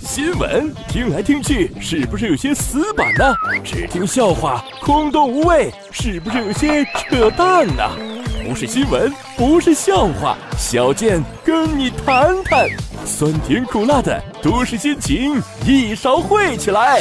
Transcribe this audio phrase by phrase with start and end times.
[0.00, 3.34] 新闻听来听去，是不是有些死板呢？
[3.64, 7.82] 只听笑话，空洞无味，是不是有些扯淡呢？
[8.46, 12.68] 不是新闻，不是笑话，小健跟你谈谈，
[13.04, 17.00] 酸甜苦辣的都市心情一勺烩起来。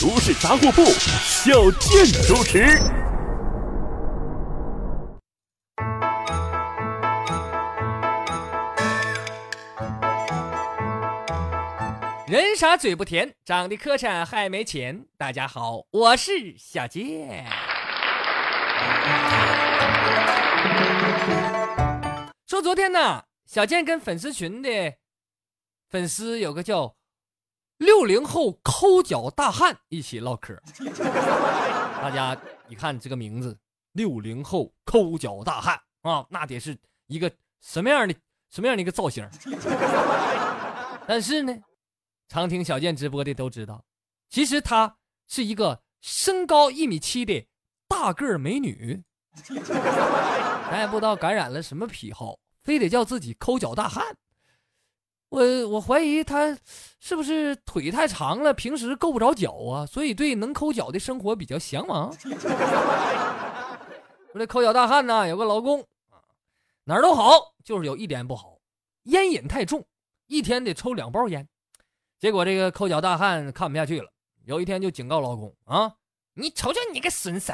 [0.00, 0.84] 都市杂货铺，
[1.22, 3.03] 小健主持。
[12.34, 15.06] 人傻嘴不甜，长得磕碜还没钱。
[15.16, 17.46] 大家好，我是小健。
[22.44, 24.94] 说昨天呢，小健跟粉丝群的
[25.88, 26.96] 粉丝有个叫
[27.76, 30.60] 六零后抠脚大汉一起唠嗑。
[32.02, 33.56] 大家一看这个名字，
[33.92, 36.76] 六零后抠脚大汉啊，那得是
[37.06, 38.14] 一个什么样的
[38.50, 39.24] 什么样的一个造型？
[41.06, 41.56] 但是呢。
[42.28, 43.84] 常听小健直播的都知道，
[44.28, 44.96] 其实她
[45.28, 47.46] 是一个身高一米七的
[47.86, 49.02] 大个儿美女。
[50.70, 54.16] 咱也不知道感染了什么癖好，非得叫自己抠脚大汉。
[55.28, 56.56] 我我怀疑她
[57.00, 62.12] 是不是腿太长了，平时够不着脚啊，所以对能抠脚的生活比较向往。
[62.12, 62.32] 说
[64.34, 65.84] 这抠脚大汉呢，有个老公
[66.84, 68.58] 哪儿都好，就是有一点不好，
[69.04, 69.84] 烟瘾太重，
[70.28, 71.48] 一天得抽两包烟。
[72.24, 74.10] 结果这个抠脚大汉看不下去了，
[74.46, 75.96] 有一天就警告老公：“啊，
[76.32, 77.52] 你瞅瞅你个孙子，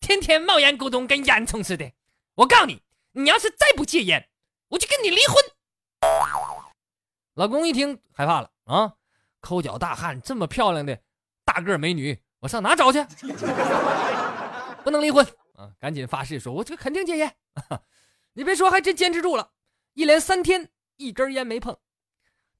[0.00, 1.92] 天天冒烟咕咚，跟烟囱似的！
[2.34, 4.28] 我告诉你，你要是再不戒烟，
[4.70, 5.36] 我就跟你离婚。”
[7.34, 8.94] 老公一听害怕了啊，
[9.38, 10.98] 抠脚大汉这么漂亮的
[11.44, 13.00] 大个美女，我上哪找去？
[14.82, 15.24] 不能离婚
[15.54, 15.70] 啊！
[15.78, 17.36] 赶紧发誓说：“我这肯定戒烟。
[18.34, 19.52] ”你别说，还真坚持住了，
[19.94, 21.78] 一连三天一根烟没碰。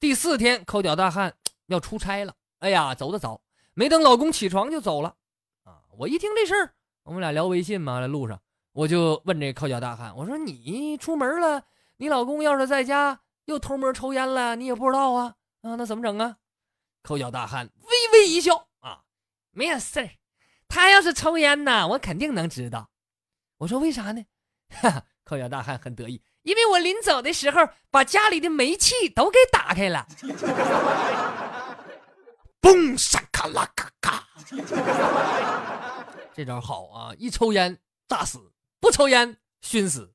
[0.00, 1.34] 第四天，抠脚大汉。
[1.68, 3.42] 要出差了，哎呀，走的早，
[3.74, 5.16] 没等老公起床就走了，
[5.64, 5.82] 啊！
[5.98, 8.40] 我一听这事儿，我们俩聊微信嘛，在路上，
[8.72, 11.62] 我就问这抠脚大汉，我说你出门了，
[11.98, 15.34] 你老公要是在家又偷摸抽烟了，你也不知道啊？
[15.60, 16.38] 啊，那怎么整啊？
[17.02, 19.02] 抠脚大汉微微一笑，啊，
[19.50, 20.08] 没有事儿，
[20.68, 22.88] 他要是抽烟呢，我肯定能知道。
[23.58, 24.24] 我说为啥呢？
[24.72, 30.06] 哈哈，抠脚大汉很得意，因为我临走的时候把家里的煤气都给打开了。
[32.62, 32.96] 嘣！
[32.96, 34.26] 沙卡拉咔咔，
[36.34, 37.12] 这招好啊！
[37.18, 37.76] 一抽烟
[38.08, 38.38] 炸死，
[38.80, 40.14] 不抽烟熏死。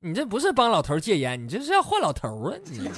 [0.00, 2.58] 你这不是帮老头戒烟，你这是要换老头啊！
[2.64, 2.90] 你。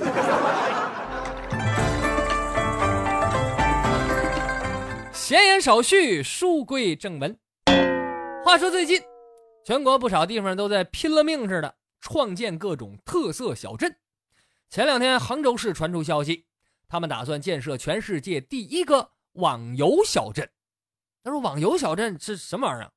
[5.12, 7.38] 闲言少叙，书归正文。
[8.42, 9.02] 话说最近，
[9.66, 11.74] 全国不少地方都在拼了命似的
[12.10, 13.94] 创建各种特色小镇。
[14.70, 16.46] 前两天，杭州市传出消息。
[16.88, 20.48] 他们打算建设全世界第一个网游小镇。
[21.22, 22.90] 他说：“网游小镇是什么玩意儿？”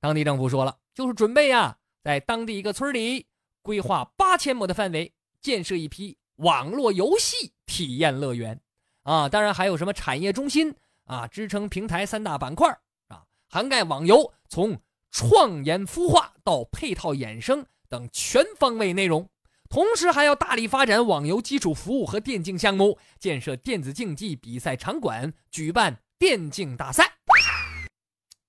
[0.00, 3.26] 当地政府说了，就是准备呀，在当地一个村里
[3.62, 8.60] 规划八千亩的范围，建设一批网络游戏体验乐园
[9.04, 9.30] 啊。
[9.30, 10.74] 当然还有什么产业中心
[11.04, 12.68] 啊，支撑平台三大板块
[13.08, 14.78] 啊，涵盖网游从
[15.10, 19.28] 创研孵化到配套衍生等全方位内容。
[19.68, 27.18] 同时还要大力发展网游基础服务和电竞项目，建设电子竞技比赛场馆，举办电竞大赛。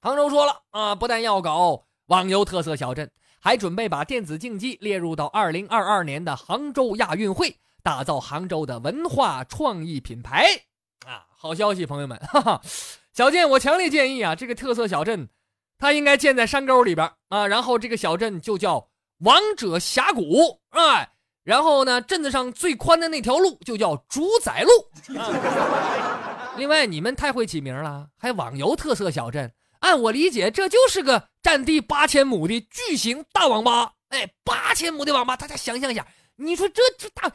[0.02, 3.12] 杭州说了啊，不但要搞网游特色小镇，
[3.42, 10.46] 还准备把电子竞技列入到二零二二年的杭州亚运会，打造杭州的文化创意品牌。
[11.06, 12.18] 啊，好消息，朋友们！
[12.20, 12.62] 哈哈，
[13.14, 15.28] 小健，我强烈建议啊，这个特色小镇，
[15.78, 18.90] 它应该建在山沟里边啊，然后这个小镇就叫
[19.23, 21.09] 王者峡谷，哎。
[21.44, 24.69] 然后呢，镇子上最宽的那条路就叫主宰路。
[26.56, 29.51] 另外，你们太会起名了，还网游特色小镇。
[29.79, 33.91] 按我理解，这就是个占地八千亩的巨型大网吧。
[34.07, 36.07] 哎，八千亩的网吧，大家想象一下，
[36.38, 37.29] 你说这这大，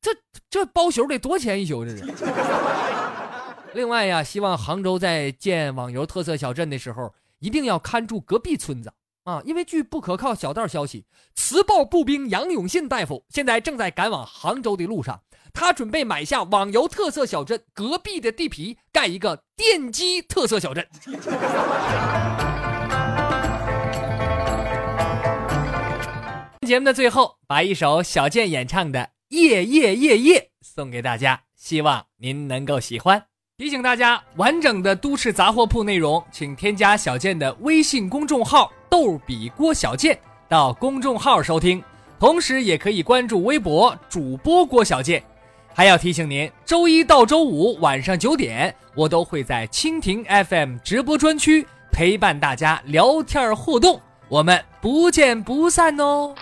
[0.00, 0.14] 这
[0.48, 1.84] 这包宿得多钱一宿？
[1.84, 2.04] 这是。
[3.74, 8.92] 另外呀，希望杭州在建网游特色小镇的时候，一定要看住隔壁村子。
[9.24, 15.20] 啊，因为据不可靠小道消息，磁暴步兵杨永信大夫现在正在赶往杭州的路上。
[15.52, 20.88] 他准备买下网游特色小镇隔壁的地皮，盖一个电击特色小镇。
[26.66, 33.26] 节目的最后，把一首小健演唱的《夜夜夜夜》送给大家，希望您能够喜欢。
[33.58, 38.72] 提醒大家，完整的都市杂货铺内容，请添加小健的微信公众号。
[38.92, 40.18] 逗比郭小贱
[40.50, 41.82] 到公众号收听，
[42.20, 45.24] 同时也可以关注微博主播郭小贱。
[45.72, 53.98] 还要提醒您，周一到周五晚上九点，我都会在蜻蜓 FM 直播专区陪伴大家聊天互动，
[54.28, 56.34] 我们不见不散哦。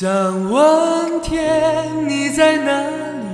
[0.00, 0.08] 想
[0.48, 1.42] 问天，
[2.08, 3.26] 你在哪里？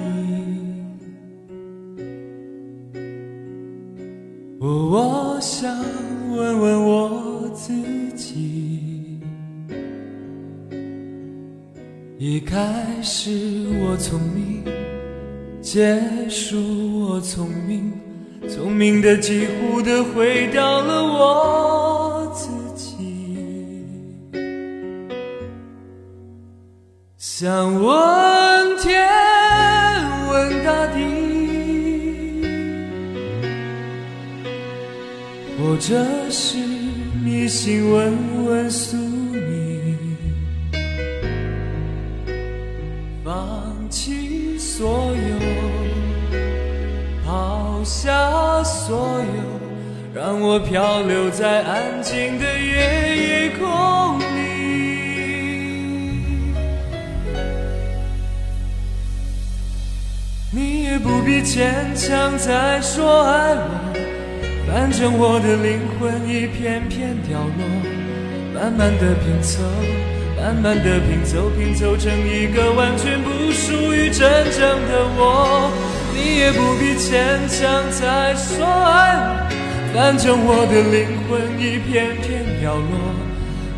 [4.59, 5.71] 我想
[6.31, 7.71] 问问我自
[8.15, 9.21] 己，
[12.17, 12.57] 一开
[13.03, 14.65] 始我聪明，
[15.61, 16.01] 结
[16.31, 16.57] 束
[16.99, 17.93] 我聪明，
[18.49, 21.94] 聪明的几乎的毁掉了我
[27.45, 29.07] 想问天，
[30.31, 31.05] 问大地。
[35.59, 36.57] 或者是
[37.23, 39.95] 迷信，问问宿命，
[43.23, 45.37] 放弃所有，
[47.27, 49.25] 抛下所有，
[50.15, 54.94] 让我漂流在安静的夜夜空里。
[60.57, 63.93] 你也不必牵强再说爱我。
[64.69, 67.67] 反正我的灵魂一片片掉落，
[68.55, 69.65] 慢慢的拼凑，
[70.41, 74.23] 慢慢的拼凑，拼凑成一个完全不属于真
[74.53, 75.73] 正的我。
[76.15, 79.51] 你也不必牵强再说爱我，
[79.93, 82.95] 反正我的灵魂一片片掉落，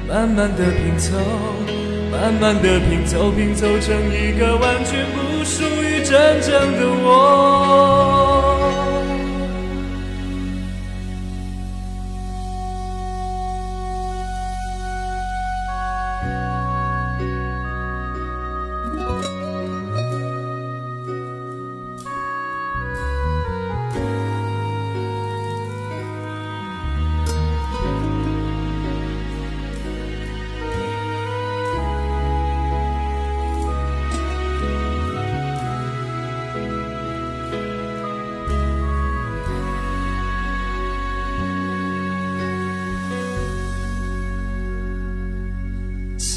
[0.07, 1.17] 慢慢的拼凑，
[2.17, 7.56] 慢慢的拼凑，拼凑成一个完全不属于真正的我。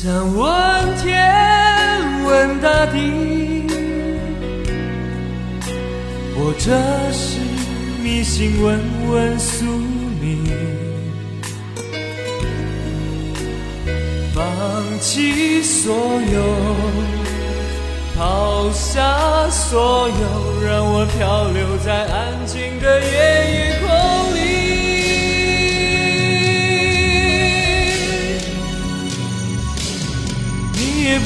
[0.02, 1.30] 想问天，
[2.24, 3.68] 问大地，
[6.34, 6.72] 或者
[7.12, 7.38] 是
[8.02, 8.80] 迷信，问
[9.12, 9.66] 问宿
[10.22, 10.42] 命，
[14.34, 14.42] 放
[15.02, 15.94] 弃所
[16.32, 16.44] 有，
[18.18, 23.12] 抛下所有，让我漂流在安静的夜
[23.52, 23.89] 夜空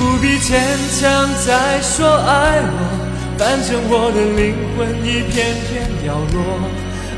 [0.03, 0.59] 不必牵
[0.99, 2.75] 强再说爱我，
[3.39, 6.43] 反正我的灵魂一片片掉落，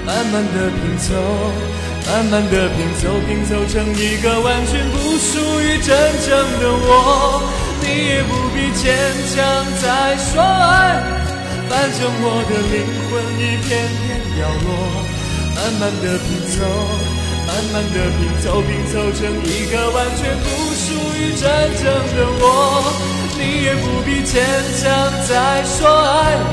[0.05, 1.17] 慢慢的拼凑，
[2.05, 5.97] 慢慢的拼凑，拼凑成一个完全不属于真
[6.29, 6.29] 正
[6.61, 7.41] 的我。
[7.81, 8.93] 你也不必牵
[9.33, 11.09] 强再说爱我，
[11.67, 14.69] 反正我的灵魂一片片掉落，
[15.57, 17.14] 慢慢的拼凑。
[17.55, 20.45] 慢慢的拼凑，拼凑成一个完全不
[20.75, 21.41] 属于真
[21.77, 22.43] 正的我。
[23.37, 24.43] 你也不必牵
[24.75, 24.83] 强
[25.25, 26.43] 再说爱我，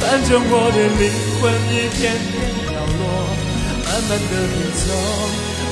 [0.00, 1.06] 反正我的灵
[1.38, 2.34] 魂一片片
[2.66, 3.00] 掉落。
[3.86, 4.82] 慢慢的拼凑，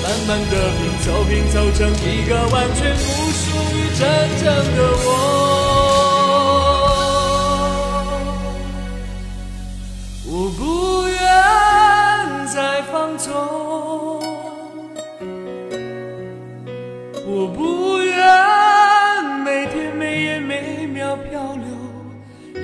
[0.05, 3.03] 慢慢的拼凑，拼凑成一个完全不
[3.35, 3.43] 属
[3.75, 4.01] 于真
[4.39, 5.09] 正的我。
[10.25, 10.63] 我不
[11.09, 11.11] 愿
[12.47, 13.72] 再放纵。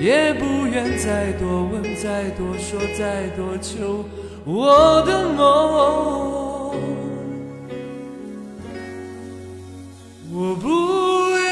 [0.00, 4.04] 也不愿再多问、再多说、再多求
[4.44, 6.68] 我的梦。
[10.30, 10.68] 我不
[11.36, 11.50] 愿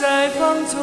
[0.00, 0.80] 再放纵，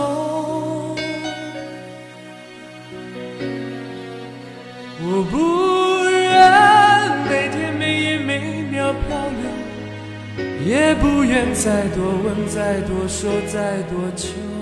[5.01, 9.49] 我不愿每天每夜每秒漂流。
[10.63, 14.58] 也不愿再多问，再多说，再多求。